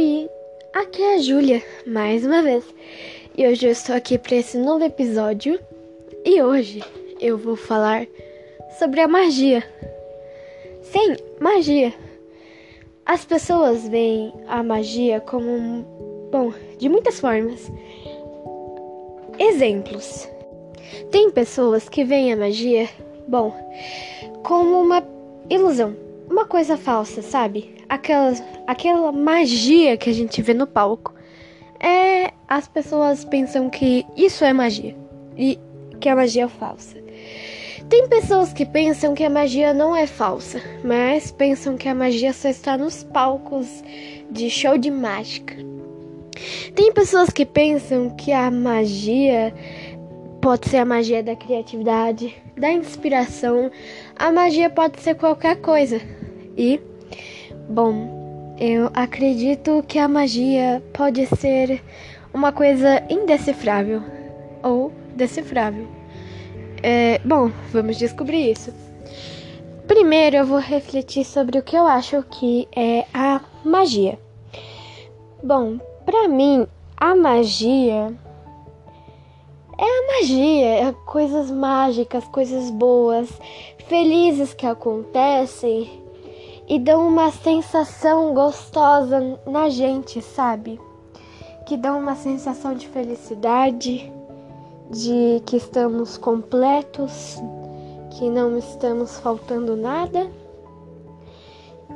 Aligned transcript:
Oi, 0.00 0.30
aqui 0.74 1.02
é 1.02 1.16
a 1.16 1.18
Júlia, 1.18 1.60
mais 1.84 2.24
uma 2.24 2.40
vez. 2.40 2.64
E 3.36 3.44
hoje 3.44 3.66
eu 3.66 3.72
estou 3.72 3.96
aqui 3.96 4.16
para 4.16 4.36
esse 4.36 4.56
novo 4.56 4.84
episódio. 4.84 5.58
E 6.24 6.40
hoje 6.40 6.84
eu 7.20 7.36
vou 7.36 7.56
falar 7.56 8.06
sobre 8.78 9.00
a 9.00 9.08
magia. 9.08 9.60
Sim, 10.82 11.16
magia. 11.40 11.92
As 13.04 13.24
pessoas 13.24 13.88
veem 13.88 14.32
a 14.46 14.62
magia 14.62 15.20
como 15.20 15.50
um. 15.50 15.84
Bom, 16.30 16.54
de 16.78 16.88
muitas 16.88 17.18
formas. 17.18 17.68
Exemplos. 19.36 20.28
Tem 21.10 21.28
pessoas 21.32 21.88
que 21.88 22.04
veem 22.04 22.32
a 22.32 22.36
magia, 22.36 22.88
bom, 23.26 23.52
como 24.44 24.80
uma 24.80 25.02
ilusão, 25.50 25.96
uma 26.30 26.44
coisa 26.44 26.76
falsa, 26.76 27.22
sabe? 27.22 27.74
Aquela, 27.88 28.32
aquela 28.66 29.12
magia 29.12 29.96
que 29.96 30.10
a 30.10 30.12
gente 30.12 30.42
vê 30.42 30.54
no 30.54 30.66
palco. 30.66 31.14
É, 31.80 32.32
as 32.48 32.66
pessoas 32.66 33.24
pensam 33.24 33.70
que 33.70 34.04
isso 34.16 34.44
é 34.44 34.52
magia 34.52 34.96
e 35.36 35.58
que 36.00 36.08
a 36.08 36.16
magia 36.16 36.44
é 36.44 36.48
falsa. 36.48 36.98
Tem 37.88 38.06
pessoas 38.08 38.52
que 38.52 38.66
pensam 38.66 39.14
que 39.14 39.24
a 39.24 39.30
magia 39.30 39.72
não 39.72 39.96
é 39.96 40.06
falsa, 40.06 40.60
mas 40.84 41.30
pensam 41.30 41.76
que 41.76 41.88
a 41.88 41.94
magia 41.94 42.32
só 42.32 42.48
está 42.48 42.76
nos 42.76 43.02
palcos 43.02 43.82
de 44.30 44.50
show 44.50 44.76
de 44.76 44.90
mágica. 44.90 45.56
Tem 46.74 46.92
pessoas 46.92 47.30
que 47.30 47.46
pensam 47.46 48.10
que 48.10 48.30
a 48.30 48.50
magia 48.50 49.54
pode 50.40 50.68
ser 50.68 50.78
a 50.78 50.84
magia 50.84 51.22
da 51.22 51.34
criatividade, 51.34 52.34
da 52.56 52.70
inspiração. 52.70 53.70
A 54.16 54.30
magia 54.30 54.68
pode 54.68 55.00
ser 55.00 55.14
qualquer 55.14 55.56
coisa. 55.56 56.00
E, 56.58 56.80
bom, 57.68 58.56
eu 58.58 58.90
acredito 58.92 59.84
que 59.86 59.96
a 59.96 60.08
magia 60.08 60.82
pode 60.92 61.24
ser 61.26 61.80
uma 62.34 62.50
coisa 62.50 63.00
indecifrável 63.08 64.02
ou 64.60 64.92
decifrável. 65.14 65.86
É, 66.82 67.20
bom, 67.24 67.52
vamos 67.72 67.96
descobrir 67.96 68.50
isso. 68.50 68.74
Primeiro 69.86 70.36
eu 70.36 70.46
vou 70.46 70.58
refletir 70.58 71.24
sobre 71.24 71.60
o 71.60 71.62
que 71.62 71.76
eu 71.76 71.86
acho 71.86 72.24
que 72.24 72.66
é 72.74 73.04
a 73.14 73.40
magia. 73.64 74.18
Bom, 75.40 75.78
para 76.04 76.26
mim, 76.26 76.66
a 76.96 77.14
magia 77.14 78.12
é 79.78 79.84
a 79.84 80.16
magia, 80.16 80.88
é 80.88 80.92
coisas 81.06 81.52
mágicas, 81.52 82.24
coisas 82.24 82.68
boas, 82.70 83.30
felizes 83.86 84.52
que 84.52 84.66
acontecem 84.66 86.07
e 86.68 86.78
dão 86.78 87.08
uma 87.08 87.30
sensação 87.30 88.34
gostosa 88.34 89.40
na 89.46 89.70
gente, 89.70 90.20
sabe? 90.20 90.78
Que 91.66 91.76
dão 91.76 91.98
uma 91.98 92.14
sensação 92.14 92.74
de 92.74 92.86
felicidade, 92.88 94.12
de 94.90 95.42
que 95.46 95.56
estamos 95.56 96.18
completos, 96.18 97.40
que 98.10 98.28
não 98.28 98.58
estamos 98.58 99.18
faltando 99.18 99.76
nada 99.76 100.30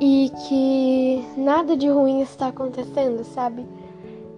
e 0.00 0.30
que 0.48 1.24
nada 1.36 1.76
de 1.76 1.88
ruim 1.88 2.22
está 2.22 2.48
acontecendo, 2.48 3.24
sabe? 3.24 3.66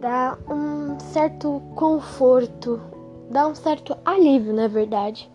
Dá 0.01 0.37
um 0.49 0.99
certo 0.99 1.63
conforto, 1.77 2.81
dá 3.31 3.47
um 3.47 3.55
certo 3.55 3.97
alívio, 4.05 4.53
na 4.53 4.67
verdade. 4.67 5.31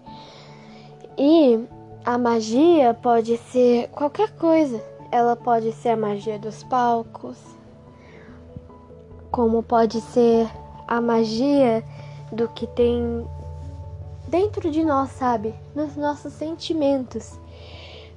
A 2.10 2.18
magia 2.18 2.92
pode 2.92 3.38
ser 3.38 3.88
qualquer 3.90 4.32
coisa. 4.32 4.84
Ela 5.12 5.36
pode 5.36 5.72
ser 5.74 5.90
a 5.90 5.96
magia 5.96 6.40
dos 6.40 6.64
palcos, 6.64 7.38
como 9.30 9.62
pode 9.62 10.02
ser 10.02 10.50
a 10.88 11.00
magia 11.00 11.84
do 12.32 12.48
que 12.48 12.66
tem 12.66 13.24
dentro 14.28 14.72
de 14.72 14.84
nós, 14.84 15.12
sabe? 15.12 15.54
Nos 15.76 15.96
nossos 15.96 16.34
sentimentos. 16.34 17.40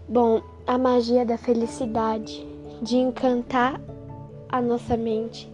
Bom, 0.09 0.41
a 0.66 0.78
magia 0.78 1.26
da 1.26 1.36
felicidade, 1.36 2.48
de 2.80 2.97
encantar 2.97 3.78
a 4.48 4.62
nossa 4.62 4.97
mente 4.97 5.53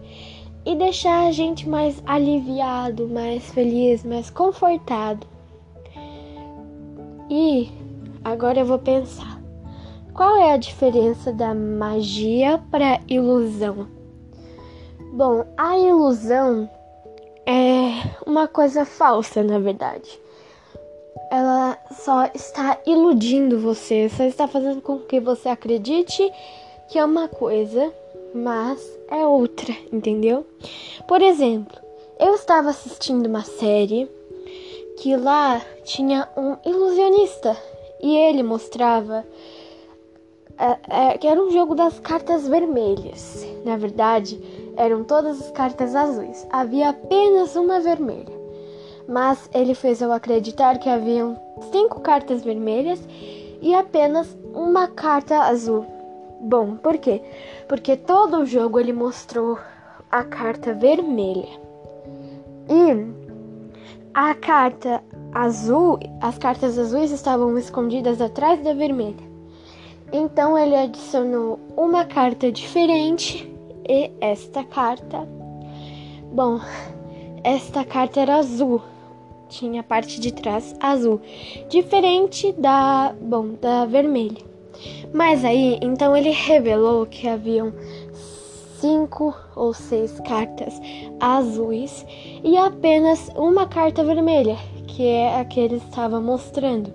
e 0.65 0.77
deixar 0.77 1.27
a 1.27 1.31
gente 1.33 1.67
mais 1.67 2.01
aliviado, 2.05 3.05
mais 3.05 3.51
feliz, 3.51 4.05
mais 4.05 4.29
confortado. 4.29 5.27
E 7.29 7.78
agora 8.23 8.59
eu 8.59 8.65
vou 8.65 8.79
pensar: 8.79 9.39
qual 10.13 10.37
é 10.37 10.53
a 10.53 10.57
diferença 10.57 11.31
da 11.31 11.53
magia 11.53 12.61
para 12.71 12.99
ilusão? 13.07 13.87
Bom, 15.13 15.45
a 15.57 15.77
ilusão 15.77 16.69
é 17.45 17.91
uma 18.25 18.47
coisa 18.47 18.85
falsa, 18.85 19.43
na 19.43 19.59
verdade. 19.59 20.19
Ela 21.31 21.77
só 21.91 22.25
está 22.33 22.79
iludindo 22.85 23.59
você, 23.59 24.09
só 24.09 24.23
está 24.23 24.47
fazendo 24.47 24.81
com 24.81 24.99
que 24.99 25.19
você 25.19 25.49
acredite 25.49 26.31
que 26.87 26.97
é 26.97 27.05
uma 27.05 27.27
coisa 27.27 27.93
mas 28.33 28.79
é 29.09 29.25
outra, 29.25 29.75
entendeu? 29.91 30.45
Por 31.07 31.21
exemplo, 31.21 31.77
eu 32.19 32.35
estava 32.35 32.69
assistindo 32.69 33.25
uma 33.25 33.43
série 33.43 34.09
que 34.97 35.15
lá 35.15 35.61
tinha 35.83 36.27
um 36.35 36.57
ilusionista 36.69 37.57
e 37.99 38.15
ele 38.15 38.43
mostrava 38.43 39.25
é, 40.57 41.13
é, 41.13 41.17
que 41.17 41.25
era 41.25 41.41
um 41.41 41.51
jogo 41.51 41.73
das 41.73 41.99
cartas 41.99 42.47
vermelhas. 42.47 43.47
Na 43.63 43.77
verdade, 43.77 44.39
eram 44.75 45.03
todas 45.03 45.39
as 45.39 45.51
cartas 45.51 45.95
azuis. 45.95 46.45
Havia 46.51 46.89
apenas 46.89 47.55
uma 47.55 47.79
vermelha. 47.79 48.37
Mas 49.07 49.49
ele 49.53 49.73
fez 49.73 50.01
eu 50.01 50.11
acreditar 50.11 50.77
que 50.77 50.89
haviam 50.89 51.39
cinco 51.71 52.01
cartas 52.01 52.43
vermelhas 52.43 52.99
e 53.61 53.73
apenas 53.73 54.37
uma 54.53 54.87
carta 54.87 55.39
azul. 55.43 55.85
Bom, 56.41 56.75
por 56.75 56.97
quê? 56.97 57.21
Porque 57.67 57.95
todo 57.95 58.39
o 58.39 58.45
jogo 58.45 58.79
ele 58.79 58.93
mostrou 58.93 59.57
a 60.11 60.23
carta 60.23 60.73
vermelha. 60.73 61.49
E 62.69 63.19
a 64.13 64.33
carta 64.35 65.01
azul, 65.33 65.99
as 66.21 66.37
cartas 66.37 66.77
azuis 66.77 67.11
estavam 67.11 67.57
escondidas 67.57 68.21
atrás 68.21 68.63
da 68.63 68.73
vermelha. 68.73 69.29
Então 70.11 70.57
ele 70.57 70.75
adicionou 70.75 71.59
uma 71.77 72.05
carta 72.05 72.51
diferente 72.51 73.51
e 73.87 74.11
esta 74.19 74.63
carta. 74.63 75.27
Bom, 76.31 76.59
esta 77.43 77.83
carta 77.83 78.19
era 78.19 78.37
azul. 78.37 78.81
Tinha 79.47 79.81
a 79.81 79.83
parte 79.83 80.19
de 80.19 80.31
trás 80.31 80.75
azul, 80.79 81.19
diferente 81.69 82.51
da, 82.53 83.15
bom, 83.19 83.55
da 83.59 83.85
vermelha. 83.85 84.49
Mas 85.11 85.43
aí, 85.43 85.79
então 85.81 86.15
ele 86.15 86.29
revelou 86.29 87.05
que 87.05 87.27
haviam 87.27 87.73
cinco 88.79 89.35
ou 89.55 89.73
seis 89.73 90.19
cartas 90.21 90.79
azuis 91.19 92.05
e 92.43 92.57
apenas 92.57 93.29
uma 93.35 93.67
carta 93.67 94.03
vermelha, 94.03 94.57
que 94.87 95.05
é 95.05 95.39
a 95.39 95.45
que 95.45 95.59
ele 95.59 95.75
estava 95.75 96.19
mostrando. 96.19 96.93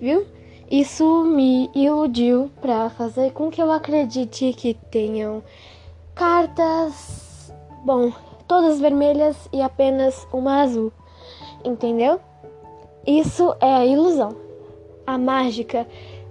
Viu? 0.00 0.26
Isso 0.70 1.24
me 1.24 1.70
iludiu 1.74 2.50
para 2.60 2.90
fazer 2.90 3.32
com 3.32 3.50
que 3.50 3.60
eu 3.60 3.72
acredite 3.72 4.52
que 4.52 4.74
tenham 4.74 5.42
cartas, 6.14 7.50
bom, 7.84 8.12
todas 8.46 8.78
vermelhas 8.78 9.48
e 9.50 9.62
apenas 9.62 10.28
uma 10.30 10.60
azul. 10.60 10.92
Entendeu? 11.64 12.20
Isso 13.06 13.54
é 13.60 13.74
a 13.74 13.86
ilusão. 13.86 14.36
A 15.06 15.16
mágica 15.16 15.86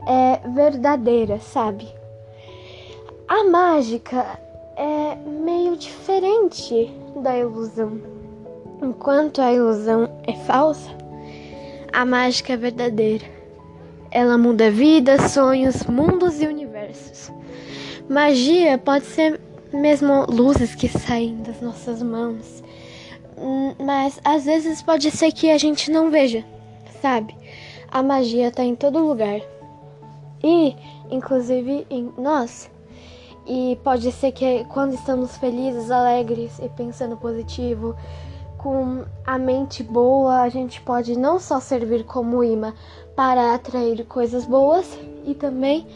é 0.08 0.48
verdadeira, 0.50 1.40
sabe? 1.40 1.97
A 3.28 3.44
mágica 3.44 4.40
é 4.78 5.16
meio 5.16 5.76
diferente 5.76 6.90
da 7.18 7.38
ilusão. 7.38 8.00
Enquanto 8.82 9.42
a 9.42 9.52
ilusão 9.52 10.10
é 10.26 10.34
falsa, 10.46 10.90
a 11.92 12.06
mágica 12.06 12.54
é 12.54 12.58
verdadeira. 12.58 13.26
Ela 14.12 14.38
muda 14.38 14.72
vidas, 14.72 15.32
sonhos, 15.32 15.84
mundos 15.84 16.42
e 16.42 16.48
universos. 16.48 17.30
Magia 18.08 18.78
pode 18.78 19.04
ser 19.04 19.42
mesmo 19.74 20.26
luzes 20.30 20.74
que 20.74 20.88
saem 20.88 21.42
das 21.42 21.60
nossas 21.60 22.02
mãos, 22.02 22.64
hum, 23.38 23.74
mas 23.78 24.22
às 24.24 24.46
vezes 24.46 24.82
pode 24.82 25.12
ser 25.12 25.34
que 25.34 25.52
a 25.52 25.58
gente 25.58 25.92
não 25.92 26.10
veja, 26.10 26.46
sabe? 27.02 27.36
A 27.92 28.02
magia 28.02 28.48
está 28.48 28.64
em 28.64 28.74
todo 28.76 29.06
lugar 29.06 29.42
e 30.42 30.74
inclusive 31.12 31.86
em 31.90 32.10
nós. 32.18 32.70
E 33.48 33.80
pode 33.82 34.12
ser 34.12 34.34
que 34.34 34.66
quando 34.66 34.94
estamos 34.94 35.38
felizes, 35.38 35.90
alegres 35.90 36.60
e 36.60 36.68
pensando 36.68 37.16
positivo, 37.16 37.96
com 38.58 39.06
a 39.26 39.38
mente 39.38 39.84
boa, 39.84 40.42
a 40.42 40.50
gente 40.50 40.82
pode 40.82 41.18
não 41.18 41.40
só 41.40 41.60
servir 41.60 42.04
como 42.04 42.44
imã 42.44 42.74
para 43.16 43.54
atrair 43.54 44.06
coisas 44.06 44.46
boas 44.46 44.98
e 45.26 45.34
também 45.34 45.88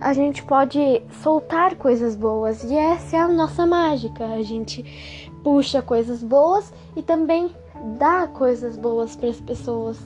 a 0.00 0.12
gente 0.12 0.42
pode 0.42 1.02
soltar 1.22 1.76
coisas 1.76 2.14
boas 2.14 2.62
e 2.64 2.76
essa 2.76 3.16
é 3.16 3.20
a 3.20 3.28
nossa 3.28 3.66
mágica. 3.66 4.24
A 4.26 4.42
gente 4.42 4.84
puxa 5.42 5.82
coisas 5.82 6.22
boas 6.22 6.72
e 6.94 7.02
também 7.02 7.50
dá 7.98 8.28
coisas 8.28 8.76
boas 8.76 9.16
para 9.16 9.30
as 9.30 9.40
pessoas. 9.40 9.98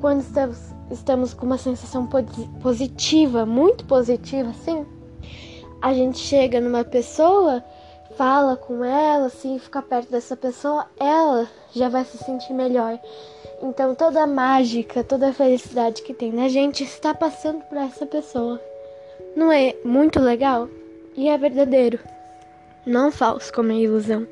Quando 0.00 0.20
estamos, 0.20 0.74
estamos 0.90 1.32
com 1.32 1.46
uma 1.46 1.58
sensação 1.58 2.08
positiva, 2.60 3.46
muito 3.46 3.84
positiva, 3.84 4.50
assim, 4.50 4.84
a 5.80 5.92
gente 5.92 6.18
chega 6.18 6.60
numa 6.60 6.84
pessoa, 6.84 7.64
fala 8.16 8.56
com 8.56 8.84
ela, 8.84 9.26
assim, 9.26 9.58
fica 9.58 9.80
perto 9.80 10.10
dessa 10.10 10.36
pessoa, 10.36 10.86
ela 10.98 11.48
já 11.72 11.88
vai 11.88 12.04
se 12.04 12.18
sentir 12.18 12.52
melhor. 12.52 12.98
Então 13.62 13.94
toda 13.94 14.22
a 14.22 14.26
mágica, 14.26 15.04
toda 15.04 15.28
a 15.28 15.32
felicidade 15.32 16.02
que 16.02 16.14
tem 16.14 16.32
na 16.32 16.48
gente 16.48 16.82
está 16.82 17.14
passando 17.14 17.62
por 17.64 17.78
essa 17.78 18.06
pessoa. 18.06 18.60
Não 19.36 19.52
é 19.52 19.74
muito 19.84 20.18
legal? 20.18 20.68
E 21.16 21.28
é 21.28 21.36
verdadeiro. 21.36 21.98
Não 22.86 23.12
falso 23.12 23.52
como 23.52 23.72
é 23.72 23.76
ilusão. 23.76 24.26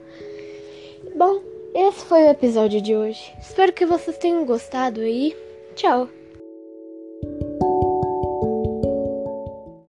Bom, 1.17 1.41
esse 1.75 2.05
foi 2.05 2.23
o 2.25 2.31
episódio 2.31 2.81
de 2.81 2.97
hoje. 2.97 3.33
Espero 3.41 3.73
que 3.73 3.85
vocês 3.85 4.17
tenham 4.19 4.45
gostado 4.45 5.03
e 5.05 5.37
tchau! 5.75 6.18